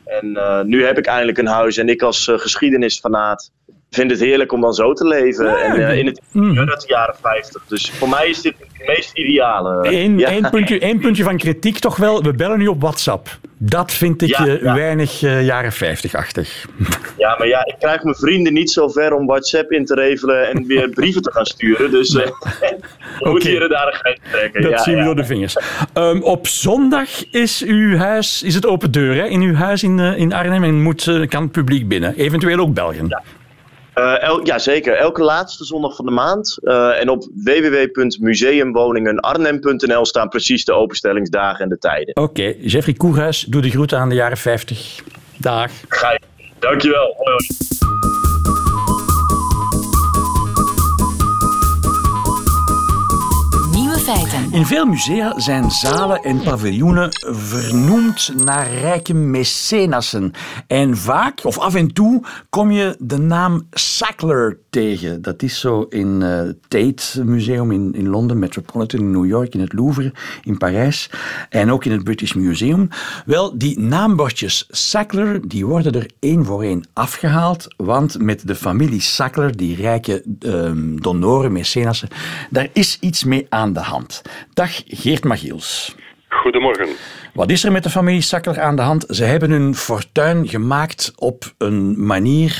[0.05, 1.77] En eh, nu heb ik eindelijk een huis.
[1.77, 3.51] En ik als eh, geschiedenisfanaat
[3.95, 5.57] vind het heerlijk om dan zo te leven.
[5.63, 6.21] en eh, in het
[6.69, 7.63] uit de jaren 50.
[7.67, 9.87] Dus voor mij is dit het meest ideale.
[9.93, 10.27] Eén Ja.
[10.29, 12.23] één puntje, één puntje van kritiek toch wel.
[12.23, 13.27] We bellen nu op WhatsApp.
[13.57, 14.75] Dat vind ik Ja, eh, ja.
[14.75, 16.65] weinig eh, jaren 50-achtig.
[17.17, 20.49] Ja, maar ja, ik krijg mijn vrienden niet zo ver om WhatsApp in te regelen
[20.49, 21.91] en weer brieven te gaan sturen.
[21.91, 22.25] Dus eh
[23.19, 24.61] je moet hier en daar een grens trekken.
[24.61, 25.05] Dat ja, zien we ja.
[25.05, 25.57] door de vingers.
[25.93, 29.25] Ehm, op zondag is uw huis, is het open deur hè?
[29.25, 32.15] in uw huis in, in Arnhem en moet, eh, kan het publiek binnen.
[32.15, 33.21] Eventueel ook Belgen.
[33.95, 34.93] Eh, el- ja, zeker.
[34.95, 36.57] Elke laatste zondag van de maand.
[36.63, 42.15] Eh, en op www.museumwoningenarnhem.nl staan precies de openstellingsdagen en de tijden.
[42.15, 44.99] Oké, Jeffrey Koerhuis, doe de groeten aan de jaren 50.
[45.37, 45.71] Dag.
[45.87, 46.19] Ga je.
[46.59, 47.13] Dankjewel.
[47.17, 47.45] Hoi, hoi.
[53.71, 54.24] Nieuwe feiten.
[54.51, 60.31] In veel musea zijn zalen en paviljoenen vernoemd naar rijke mecenassen.
[60.67, 65.21] En vaak, of af en toe, kom je de naam Sackler tegen.
[65.21, 69.53] Dat is zo in eh, het Tate Museum in, in Londen, Metropolitan in New York,
[69.53, 71.09] in het Louvre in Parijs
[71.49, 72.87] en ook in het British Museum.
[73.25, 79.01] Wel, die naambordjes Sackler, die worden er één voor één afgehaald, want met de familie
[79.01, 82.09] Sackler, die rijke ehm, donoren, mecenassen,
[82.49, 84.21] daar is iets mee aan de hand.
[84.53, 85.95] Dag Geert Magiels.
[86.29, 86.87] Goedemorgen.
[87.33, 89.05] Wat is er met de familie Sackler aan de hand?
[89.09, 92.53] Ze hebben hun fortuin gemaakt op een manier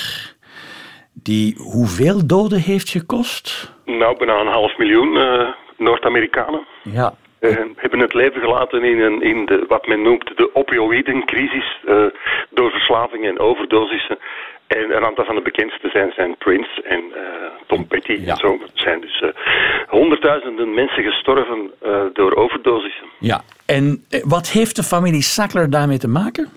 [1.14, 3.74] die hoeveel doden heeft gekost?
[3.86, 5.48] Nou, bijna een half miljoen eh,
[5.78, 7.14] Noord-Amerikanen Ja.
[7.40, 11.96] eh, hebben het leven gelaten in, een, in de, wat men noemt de opioïdencrisis eh,
[12.50, 14.18] door verslaving en overdosissen.
[14.68, 17.22] En een aantal van de bekendste zijn, zijn Prince en eh,
[17.68, 18.60] Tom Petty en zo.
[18.74, 19.30] Zijn dus eh,
[19.88, 23.08] honderdduizenden mensen gestorven eh, door overdosissen.
[23.20, 23.42] ja.
[23.66, 26.50] En wat heeft de familie Sackler daarmee te maken?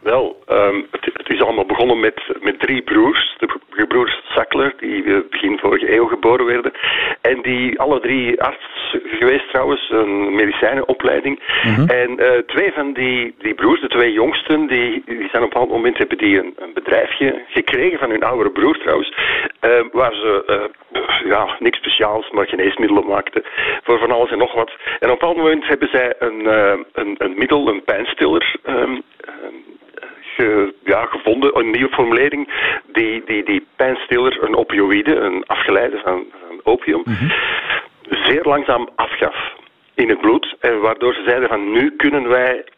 [0.00, 3.34] Wel, ehm, het, het is allemaal begonnen met, met drie broers.
[3.38, 6.72] De bro- broers Sackler, die begin vorige eeuw geboren werden.
[7.20, 11.40] En die alle drie arts geweest trouwens, een medicijnenopleiding.
[11.86, 15.48] En eh, twee van die, die broers, de twee jongsten, die, die zijn op een
[15.48, 19.14] bepaald moment hebben die een, een bedrijfje gekregen van hun oudere broer trouwens.
[19.60, 23.42] eh, waar ze eh, ja, niks speciaals, maar geneesmiddelen maakten.
[23.82, 24.70] Voor van alles en nog wat.
[24.70, 26.46] En op een bepaald moment hebben zij een,
[26.92, 28.54] een, een middel, een pijnstiller.
[28.62, 28.76] ehm,
[29.20, 29.54] ehm,
[30.38, 32.48] ge- ja, gevonden, een nieuwe formulering,
[32.92, 37.02] die, die, die pijnstiller, een opioïde, een afgeleide van, van opium,
[38.10, 39.36] zeer langzaam afgaf
[39.94, 40.56] in het bloed.
[40.60, 42.77] En waardoor ze zeiden van nu kunnen wij eh,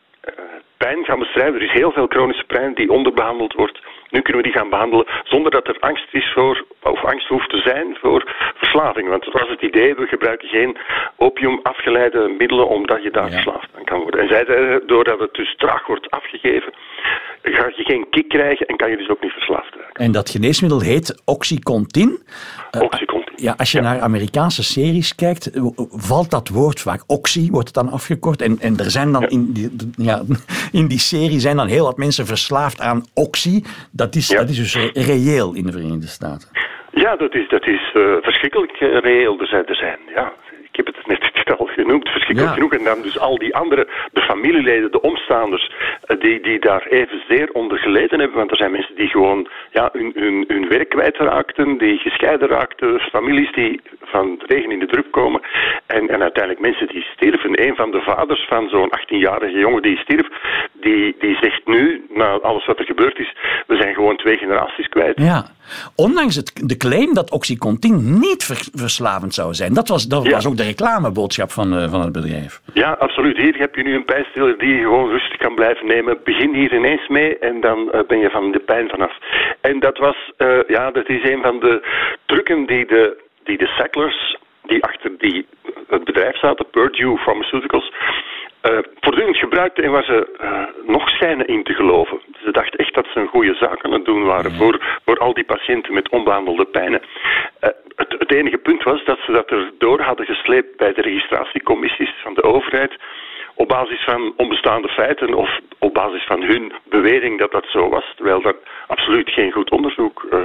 [0.76, 1.54] pijn gaan bestrijden.
[1.54, 3.78] Er is heel veel chronische pijn die onderbehandeld wordt.
[4.10, 7.50] Nu kunnen we die gaan behandelen zonder dat er angst is voor, of angst hoeft
[7.50, 8.22] te zijn voor
[8.54, 9.08] verslaving.
[9.08, 10.76] Want dat was het idee, we gebruiken geen
[11.16, 14.20] opium afgeleide middelen omdat je daar verslaafd aan kan worden.
[14.20, 16.72] En zij zeiden, doordat het dus traag wordt afgegeven,
[17.42, 20.04] ga je geen kick krijgen en kan je dus ook niet verslaafd raken.
[20.04, 22.22] En dat geneesmiddel heet Oxycontin.
[22.70, 23.29] Eh, Oxycontin.
[23.40, 27.76] Ja, als je naar Amerikaanse series kijkt, eh, valt dat woord vaak oxy, wordt het
[27.76, 28.42] dan afgekort.
[28.42, 30.22] En, en er zijn dan in, die, ja,
[30.80, 33.62] in die serie zijn dan heel wat mensen verslaafd aan oxy.
[33.90, 36.48] Dat is, dat is dus re- reëel in de Verenigde Staten.
[36.90, 39.40] Ja, dat is, dat is eh, verschrikkelijk eh, reëel.
[39.40, 40.32] Er zijn, er zijn, ja,
[40.84, 42.54] heb het net al genoemd, verschrikkelijk Ja.
[42.54, 42.72] genoeg.
[42.72, 45.70] En dan dus al die andere, de familieleden, de omstaanders,
[46.06, 48.38] eh, die, die daar evenzeer onder geleden hebben.
[48.38, 53.00] Want er zijn mensen die gewoon ja, hun, hun, hun werk kwijtraakten, die gescheiden raakten,
[53.00, 55.40] families die van de regen in de drup komen.
[55.86, 57.62] En, en uiteindelijk mensen die sterven.
[57.66, 60.26] Een van de vaders van zo'n 18-jarige jongen die stierf,
[60.72, 63.34] die, die zegt nu, na alles wat er gebeurd is,
[63.66, 65.20] we zijn gewoon twee generaties kwijt.
[65.20, 65.44] Ja.
[65.96, 69.74] Ondanks het, de claim dat Oxycontin niet ver- verslavend zou zijn.
[69.74, 70.30] Dat was, dat Ja.
[70.30, 72.60] was ook de reclameboodschap van, eh, van het bedrijf.
[72.72, 73.36] Ja, absoluut.
[73.36, 76.18] Hier heb je nu een pijnstiller die je gewoon rustig kan blijven nemen.
[76.24, 79.12] Begin hier ineens mee en dan eh, ben je van de pijn vanaf.
[79.60, 81.82] En dat was, eh, ja, dat is een van de
[82.26, 85.46] trucken die de, die de Sacklers, die achter die,
[85.88, 87.92] het bedrijf zaten, Purdue Pharmaceuticals,
[88.60, 92.20] eh, voortdurend gebruikten en waar ze eh, nog schijnen in te geloven.
[92.44, 95.34] Ze dachten echt dat ze een goede zaak aan het doen waren voor, voor al
[95.34, 97.00] die patiënten met onbehandelde pijnen.
[97.60, 101.00] Eh, het, het enige punt was dat ze dat er door hadden gesleept bij de
[101.00, 102.96] registratiecommissies van de overheid
[103.60, 108.12] op basis van onbestaande feiten of op basis van hun bewering dat dat zo was,
[108.16, 110.38] terwijl er absoluut geen goed onderzoek eh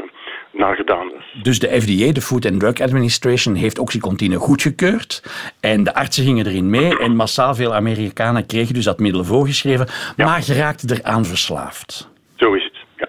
[0.51, 1.43] naar gedaan was.
[1.43, 5.23] Dus de FDA, de Food and Drug Administration, heeft oxycontine goedgekeurd.
[5.61, 6.99] En de artsen gingen erin mee.
[6.99, 9.87] En massaal veel Amerikanen kregen dus dat middel voorgeschreven.
[10.17, 12.11] Maar geraakten eraan verslaafd.
[12.35, 13.07] Zo is het, ja.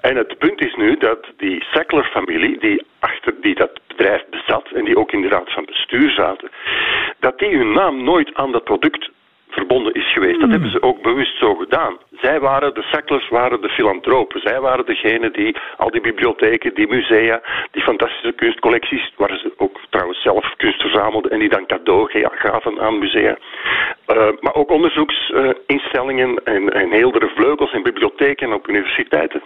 [0.00, 4.84] En het punt is nu dat die Sackler-familie, die, achter, die dat bedrijf bezat en
[4.84, 6.50] die ook in de raad van bestuur zaten,
[7.20, 9.10] dat die hun naam nooit aan dat product
[9.52, 10.40] verbonden is geweest.
[10.40, 11.98] Dat hebben ze ook bewust zo gedaan.
[12.20, 14.40] Zij waren, de Sacklers waren de filantropen.
[14.40, 19.80] Zij waren degene die al die bibliotheken, die musea, die fantastische kunstcollecties, waar ze ook
[19.90, 23.36] trouwens zelf kunst verzamelden en die dan cadeau gaven aan musea.
[24.06, 29.42] Uh, maar ook onderzoeksinstellingen en, en heeldere vleugels en bibliotheken op universiteiten.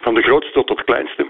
[0.00, 1.26] Van de grootste tot de kleinste.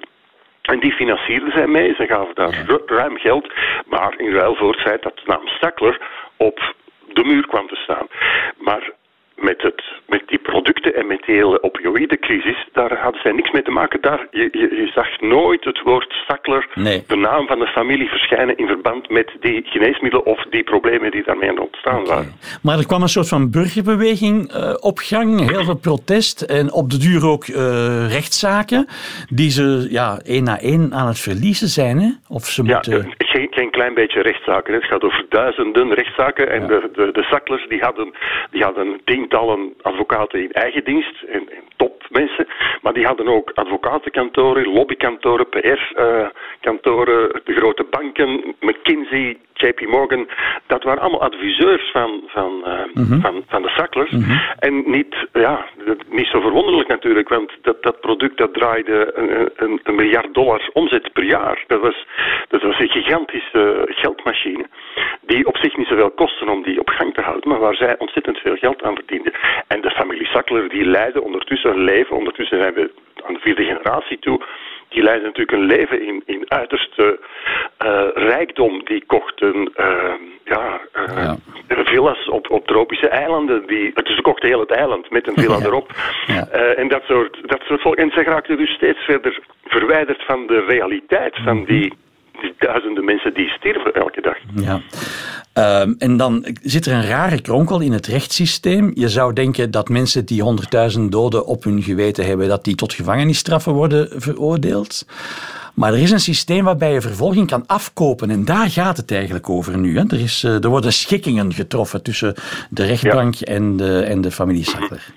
[0.63, 1.95] En die financierden zij mee.
[1.95, 3.53] Ze gaven daar ruim geld.
[3.87, 6.01] Maar in ruil voor het feit dat de naam Sackler
[6.37, 6.75] op
[7.15, 8.07] de muur kwam te staan.
[8.59, 8.93] Maar
[9.45, 13.63] met, het, met die producten en met die hele opioïdecrisis, daar hadden zij niks mee
[13.63, 14.01] te maken.
[14.01, 16.69] Daar, je, je, je zag nooit het woord Sackler,
[17.07, 21.23] de naam van de familie, verschijnen in verband met die geneesmiddelen of die problemen die
[21.25, 22.33] daarmee ontstaan waren.
[22.63, 26.91] Maar er kwam een soort van burgerbeweging uh, op gang, heel veel protest en op
[26.91, 27.57] de duur ook uh,
[28.13, 28.87] rechtszaken,
[29.29, 31.99] die ze ja, één na één aan het verliezen zijn.
[31.99, 32.11] Hè?
[32.29, 33.15] Of ze ja, moeten...
[33.19, 34.75] geen, geen klein beetje rechtszaken.
[34.75, 36.67] Het gaat over duizenden rechtszaken en ja.
[36.67, 38.15] de, de, de Sacklers die hadden,
[38.51, 39.01] die hadden
[39.35, 42.47] tientallen advocaten in eigen dienst en, en topmensen,
[42.83, 50.29] maar die hadden ook advocatenkantoren, lobbykantoren, PR-kantoren, uh, de grote banken, McKinsey, JP Morgan,
[50.67, 53.21] dat waren allemaal adviseurs van, van, uh, mm -hmm.
[53.21, 54.11] van, van de Sacklers.
[54.11, 54.41] Mm -hmm.
[54.59, 55.65] En niet, ja,
[56.09, 60.73] niet zo verwonderlijk natuurlijk, want dat, dat product dat draaide een, een, een, miljard dollars
[60.73, 61.65] omzet per jaar.
[61.67, 62.07] Dat was,
[62.49, 64.67] dat was een gigantische geldmachine,
[65.21, 67.99] die op zich niet zoveel kostte om die op gang te houden, maar waar zij
[67.99, 69.33] ontzettend veel geld aan verdienden.
[69.67, 72.91] En de familie Sackler die leidde ondertussen een leven, ondertussen zijn we
[73.27, 74.41] aan de vierde generatie toe,
[74.95, 77.19] die leidden natuurlijk een leven in, in uiterste
[77.85, 78.85] uh, rijkdom.
[78.85, 81.37] Die kochten uh, ja, uh, ja,
[81.69, 83.67] villas op, op tropische eilanden.
[83.67, 85.65] Die, dus ze kochten heel het eiland met een villa ja.
[85.65, 85.91] erop.
[86.27, 86.47] Ja.
[86.77, 87.97] en dat soort, dat soort volk.
[87.97, 91.93] En ze raakten dus steeds verder verwijderd van de realiteit van die die
[92.59, 94.37] duizenden mensen die sterven elke dag.
[94.55, 94.81] Ja.
[95.83, 98.91] Um, en dan zit er een rare kronkel in het rechtssysteem.
[98.95, 102.93] Je zou denken dat mensen die honderdduizend doden op hun geweten hebben, dat die tot
[102.93, 105.07] gevangenisstraffen worden veroordeeld.
[105.75, 108.31] Maar er is een systeem waarbij je vervolging kan afkopen.
[108.31, 109.99] En daar gaat het eigenlijk over nu.
[109.99, 110.05] Hè.
[110.09, 112.35] Er, is, er worden schikkingen getroffen tussen
[112.71, 113.47] de rechtbank ja.
[113.47, 115.13] en, de, en de familie Sackler.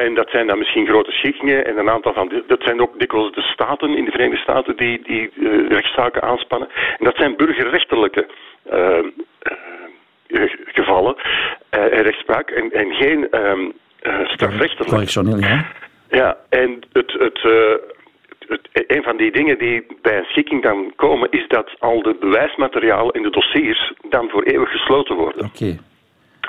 [0.00, 1.66] En dat zijn dan misschien grote schikkingen.
[1.66, 4.76] En een aantal van die, dat zijn ook dikwijls de staten in de Verenigde Staten
[4.76, 6.68] die, die uh, rechtszaken aanspannen.
[6.98, 8.26] En dat zijn burgerrechtelijke
[8.72, 8.98] uh,
[10.28, 11.16] uh, gevallen
[11.70, 13.28] en rechtspraak en, en geen
[14.24, 14.94] strafrechtelijke.
[14.94, 15.66] Correctioneel, ja.
[16.08, 17.42] Ja, en het, het,
[18.48, 22.16] het, een van die dingen die bij een schikking dan komen, is dat al de
[22.20, 25.44] bewijsmaterialen in de dossiers dan voor eeuwig gesloten worden.
[25.44, 25.62] Oké.
[25.62, 25.78] Okay.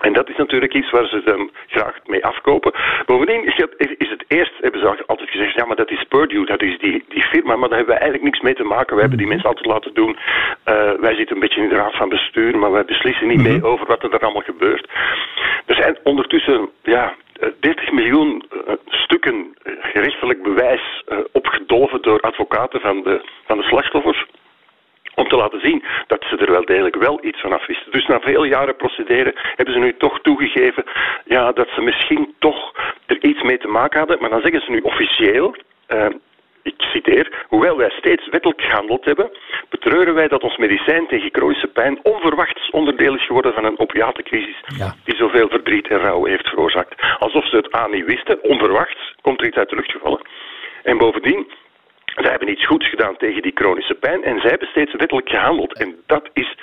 [0.02, 2.74] En dat is natuurlijk iets waar ze dan graag mee afkopen.
[3.06, 6.46] Bovendien is het, is het eerst, hebben ze altijd gezegd, ja, maar dat is Purdue,
[6.46, 8.96] dat is die, die firma, maar daar hebben we eigenlijk niks mee te maken.
[8.96, 10.18] We hebben die mensen altijd laten doen.
[10.66, 13.64] Uh, wij zitten een beetje in de raad van bestuur, maar wij beslissen niet mee
[13.64, 14.90] over wat er allemaal gebeurt.
[15.66, 17.16] Er zijn ondertussen, ja,
[17.60, 24.26] 30 miljoen uh, stukken gerechtelijk bewijs uh, opgedolven door advocaten van de, van de slachtoffers
[25.16, 27.92] om te laten zien dat ze er wel degelijk wel iets van af wisten.
[27.92, 30.84] Dus na veel jaren procederen hebben ze nu toch toegegeven
[31.26, 32.72] ja, dat ze misschien toch
[33.06, 34.18] er iets mee te maken hadden.
[34.20, 35.56] Maar dan zeggen ze nu officieel,
[35.90, 36.06] uh,
[36.64, 39.32] ik citeer, hoewel wij steeds wettelijk gehandeld hebben,
[39.70, 44.64] betreuren wij dat ons medicijn tegen chronische pijn onverwachts onderdeel is geworden van een opiatencrisis
[44.78, 44.96] ja.
[45.04, 47.02] die zoveel verdriet en rouw heeft veroorzaakt.
[47.20, 50.22] Alsof ze het aan niet wisten, onverwachts komt er iets uit de lucht gevallen.
[50.84, 51.52] En bovendien,
[52.16, 55.78] zij hebben iets goeds gedaan tegen die chronische pijn en zij hebben steeds wettelijk gehandeld.
[55.78, 56.58] En dat is,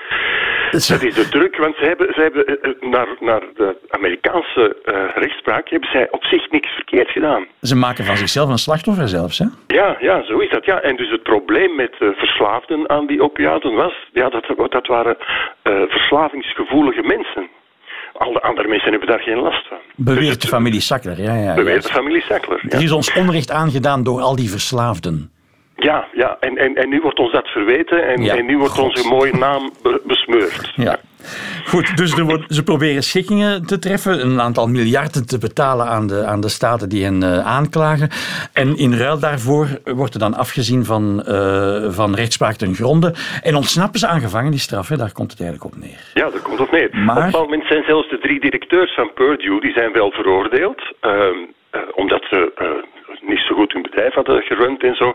[0.71, 5.69] dat is de druk, want zij hebben, zij hebben naar, naar de Amerikaanse uh, rechtspraak
[5.69, 7.47] hebben zij op zich niks verkeerd gedaan.
[7.61, 9.47] Ze maken van zichzelf een slachtoffer zelfs, hè?
[9.67, 10.65] Ja, ja, zo is dat.
[10.65, 10.81] Ja.
[10.81, 15.17] En dus het probleem met uh, verslaafden aan die opiaten was, ja, dat, dat waren
[15.65, 17.49] uh, verslavingsgevoelige mensen.
[18.13, 19.79] Al de andere mensen hebben daar geen last van.
[19.97, 21.35] Beweert dus de familie Sackler, ja.
[21.35, 22.77] ja beweert de familie Sackler, ja.
[22.77, 25.31] Er is ons onrecht aangedaan door al die verslaafden.
[25.81, 26.37] Ja, ja.
[26.41, 28.85] En, en, en nu wordt ons dat verweten en, ja, en nu wordt God.
[28.85, 30.73] onze mooie naam be besmeurd.
[30.77, 30.99] Ja.
[31.65, 36.07] Goed, dus er wordt, ze proberen schikkingen te treffen, een aantal miljarden te betalen aan
[36.07, 38.09] de, aan de staten die hen uh, aanklagen.
[38.53, 43.15] En in ruil daarvoor wordt er dan afgezien van, uh, van rechtspraak ten gronde.
[43.43, 44.97] En ontsnappen ze aan gevangenisstraf, hè?
[44.97, 46.01] daar komt het eigenlijk op neer.
[46.15, 46.89] Ja, daar komt het op neer.
[46.93, 47.17] Maar...
[47.17, 50.83] Op een bepaald moment zijn zelfs de drie directeurs van Purdue, die zijn wel veroordeeld.
[51.03, 51.27] Uh,
[51.95, 52.53] omdat ze
[53.31, 55.15] niet zo goed hun bedrijf hadden gerund en zo.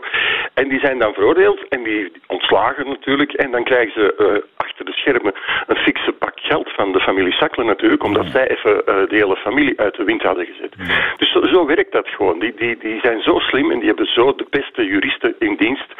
[0.54, 3.32] En die zijn dan veroordeeld en die ontslagen natuurlijk.
[3.32, 5.34] En dan krijgen ze uh, achter de schermen
[5.66, 9.36] een fikse pak geld van de familie Sackler natuurlijk, omdat zij even uh, de hele
[9.36, 10.72] familie uit de wind hadden gezet.
[11.16, 12.38] Dus zo, zo, werkt dat gewoon.
[12.38, 15.94] Die, die, die zijn zo slim en die hebben zo de beste juristen in dienst,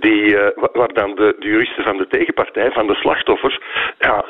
[0.00, 3.60] die, uh, waar dan de, de, juristen van de tegenpartij, van de slachtoffers,
[3.98, 4.24] ja,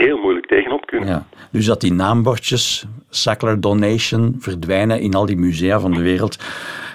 [0.00, 1.08] heel moeilijk tegenop kunnen.
[1.08, 1.26] Ja.
[1.52, 6.38] Dus dat die naambordjes, Sackler Donation, verdwijnen in al die musea van de wereld,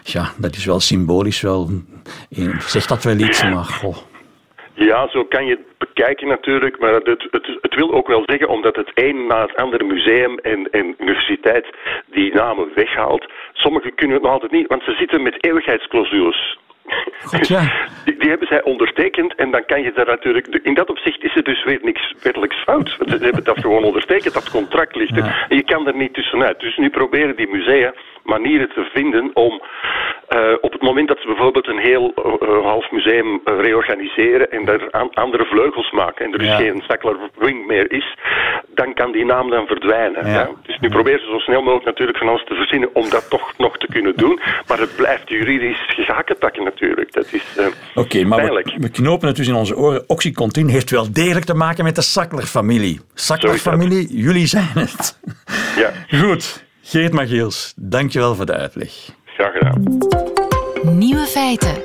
[0.03, 1.69] ja, dat is wel symbolisch wel.
[2.60, 3.97] Zegt dat wel iets, maar goh.
[4.73, 8.47] Ja, zo kan je het bekijken natuurlijk, maar het, het, het, wil ook wel zeggen,
[8.47, 11.65] omdat het een na het andere museum en, en universiteit
[12.05, 13.25] die namen weghaalt.
[13.53, 16.58] Sommigen kunnen het nog altijd niet, want ze zitten met eeuwigheidsclausules.
[17.23, 17.88] God, ja.
[18.06, 20.60] die, die, hebben zij ondertekend en dan kan je daar natuurlijk...
[20.63, 22.89] In dat opzicht is er dus weer niks wettelijks fout.
[22.89, 25.45] Ze hebben dat gewoon ondertekend, dat contract ligt er.
[25.49, 26.60] En je kan er niet tussenuit.
[26.60, 29.62] Dus nu proberen die musea manieren te vinden om
[30.29, 34.91] uh, op het moment dat ze bijvoorbeeld een heel uh, half museum reorganiseren en daar
[34.91, 38.17] aan, andere vleugels maken en er dus geen Sackler Wing meer is,
[38.67, 40.25] dan kan die naam dan verdwijnen.
[40.25, 40.33] Ja.
[40.33, 40.49] Ja.
[40.63, 43.53] Dus nu proberen ze zo snel mogelijk natuurlijk van alles te verzinnen om dat toch
[43.57, 47.13] nog te kunnen doen, maar het blijft juridisch gezakenpakken natuurlijk.
[47.13, 50.03] Dat is uh, Oké, okay, maar we, we, knopen het dus in onze oren.
[50.07, 52.99] Oxycontin heeft wel degelijk te maken met de Sackler-familie.
[53.13, 55.19] Sackler-familie, jullie zijn het.
[55.75, 55.91] Ja.
[56.19, 56.67] Goed.
[56.81, 58.91] Geert Magiels, dankjewel voor de uitleg.
[59.39, 59.97] Graag gedaan.
[60.97, 61.75] Nieuwe feiten.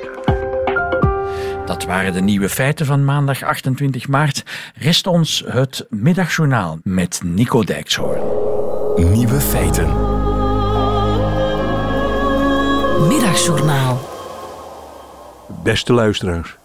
[1.65, 4.43] Dat waren de nieuwe feiten van maandag 28 maart.
[4.75, 8.21] Rest ons het middagjournaal met Nico Dijkshoorn.
[9.11, 9.87] Nieuwe feiten.
[13.07, 13.99] Middagjournaal.
[15.63, 16.55] Beste luisteraars,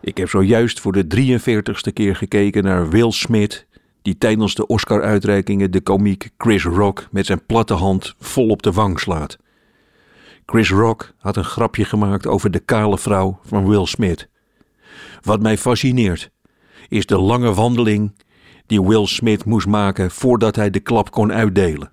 [0.00, 3.66] ik heb zojuist voor de 43ste keer gekeken naar Will Smith
[4.02, 8.72] die tijdens de Oscar-uitreikingen de komiek Chris Rock met zijn platte hand vol op de
[8.72, 9.38] wang slaat.
[10.50, 14.28] Chris Rock had een grapje gemaakt over de kale vrouw van Will Smith.
[15.20, 16.30] Wat mij fascineert
[16.88, 18.14] is de lange wandeling
[18.66, 21.90] die Will Smith moest maken voordat hij de klap kon uitdelen.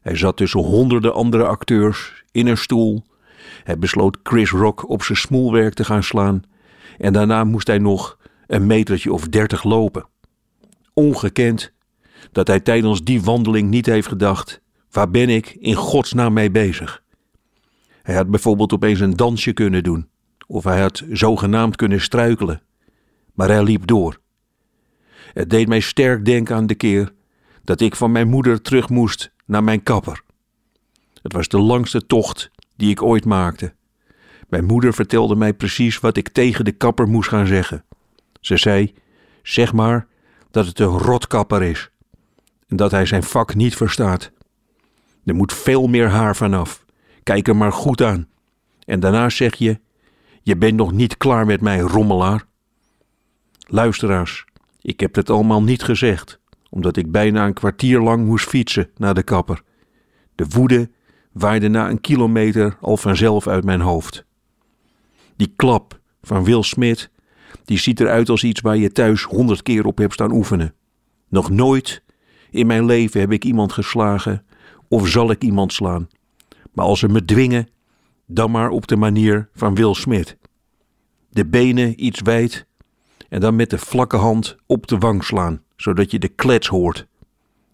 [0.00, 3.04] Hij zat tussen honderden andere acteurs in een stoel.
[3.62, 6.42] Hij besloot Chris Rock op zijn smoelwerk te gaan slaan
[6.98, 10.06] en daarna moest hij nog een metertje of dertig lopen
[10.98, 11.72] ongekend
[12.32, 17.02] dat hij tijdens die wandeling niet heeft gedacht: waar ben ik in godsnaam mee bezig?
[18.08, 20.08] Hij had bijvoorbeeld opeens een dansje kunnen doen,
[20.46, 22.62] of hij had zogenaamd kunnen struikelen,
[23.34, 24.20] maar hij liep door.
[25.32, 27.12] Het deed mij sterk denken aan de keer
[27.64, 30.22] dat ik van mijn moeder terug moest naar mijn kapper.
[31.22, 33.74] Het was de langste tocht die ik ooit maakte.
[34.48, 37.84] Mijn moeder vertelde mij precies wat ik tegen de kapper moest gaan zeggen.
[38.40, 38.94] Ze zei:
[39.42, 40.06] Zeg maar
[40.50, 41.90] dat het een rotkapper is
[42.68, 44.30] en dat hij zijn vak niet verstaat.
[45.24, 46.86] Er moet veel meer haar vanaf.
[47.28, 48.28] Kijk hem maar goed aan.
[48.84, 49.80] En daarna zeg je:
[50.42, 52.46] Je bent nog niet klaar met mij, rommelaar.
[53.58, 54.44] Luisteraars,
[54.80, 59.14] ik heb het allemaal niet gezegd, omdat ik bijna een kwartier lang moest fietsen naar
[59.14, 59.62] de kapper.
[60.34, 60.90] De woede
[61.32, 64.24] waaide na een kilometer al vanzelf uit mijn hoofd.
[65.36, 67.10] Die klap van Will Smith
[67.64, 70.74] die ziet eruit als iets waar je thuis honderd keer op hebt staan oefenen.
[71.28, 72.02] Nog nooit
[72.50, 74.44] in mijn leven heb ik iemand geslagen
[74.88, 76.08] of zal ik iemand slaan.
[76.78, 77.68] Maar als ze me dwingen,
[78.26, 80.36] dan maar op de manier van Will Smith.
[81.30, 82.66] De benen iets wijd
[83.28, 87.06] en dan met de vlakke hand op de wang slaan, zodat je de klets hoort.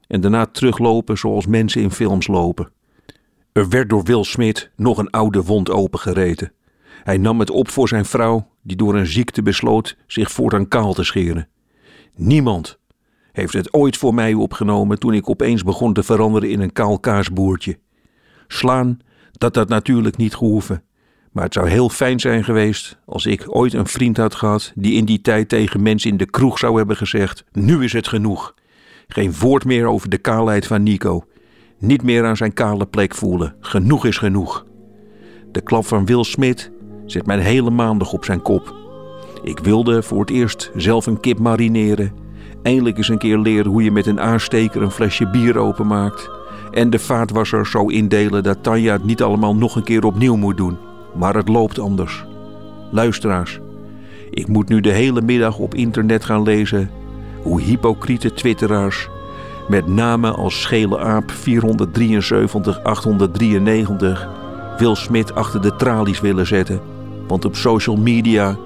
[0.06, 2.70] En daarna teruglopen zoals mensen in films lopen.
[3.52, 6.52] Er werd door Will Smith nog een oude wond opengereten.
[7.02, 10.92] Hij nam het op voor zijn vrouw, die door een ziekte besloot zich voortaan kaal
[10.92, 11.48] te scheren.
[12.14, 12.78] Niemand
[13.32, 16.98] heeft het ooit voor mij opgenomen toen ik opeens begon te veranderen in een kaal
[16.98, 17.78] kaasboertje.
[18.46, 18.98] Slaan,
[19.32, 20.82] dat had natuurlijk niet gehoeven.
[21.32, 24.94] Maar het zou heel fijn zijn geweest als ik ooit een vriend had gehad die
[24.94, 28.54] in die tijd tegen mensen in de kroeg zou hebben gezegd: Nu is het genoeg.
[29.08, 31.24] Geen woord meer over de kaalheid van Nico.
[31.78, 33.56] Niet meer aan zijn kale plek voelen.
[33.60, 34.66] Genoeg is genoeg.
[35.52, 36.70] De klap van Will Smith
[37.06, 38.74] zet mijn hele maandag op zijn kop.
[39.42, 42.12] Ik wilde voor het eerst zelf een kip marineren.
[42.62, 46.30] Eindelijk eens een keer leren hoe je met een aansteker een flesje bier openmaakt.
[46.74, 50.56] En de vaatwasser zo indelen dat Tanja het niet allemaal nog een keer opnieuw moet
[50.56, 50.76] doen.
[51.14, 52.24] Maar het loopt anders.
[52.90, 53.60] Luisteraars,
[54.30, 56.90] ik moet nu de hele middag op internet gaan lezen
[57.42, 59.08] hoe hypocriete twitteraars
[59.68, 64.28] met namen als Schele Aap 473 893
[64.78, 66.80] Wil Smit achter de tralies willen zetten
[67.26, 68.56] want op social media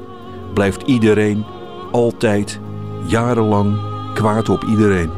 [0.54, 1.44] blijft iedereen
[1.92, 2.60] altijd
[3.06, 3.76] jarenlang
[4.14, 5.17] kwaad op iedereen.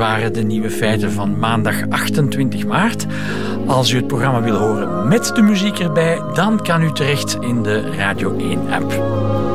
[0.00, 3.06] Waren de nieuwe feiten van maandag 28 maart.
[3.66, 7.62] Als u het programma wil horen met de muziek erbij, dan kan u terecht in
[7.62, 9.49] de Radio 1-app.